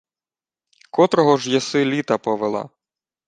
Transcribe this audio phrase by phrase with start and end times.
[0.91, 2.69] —Котрого ж єси літа повела?